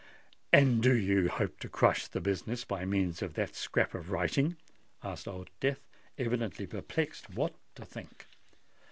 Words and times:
"And 0.51 0.81
do 0.81 0.95
you 0.95 1.29
hope 1.29 1.59
to 1.59 1.69
crush 1.69 2.07
the 2.07 2.19
business 2.21 2.65
by 2.65 2.85
means 2.85 3.21
of 3.21 3.35
that 3.35 3.53
scrap 3.53 3.93
of 3.93 4.09
writing?" 4.09 4.57
asked 5.03 5.27
Old 5.27 5.51
Death, 5.59 5.85
evidently 6.17 6.65
perplexed 6.65 7.29
what 7.29 7.53
to 7.75 7.85
think. 7.85 8.25